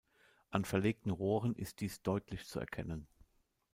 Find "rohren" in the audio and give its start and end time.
1.11-1.53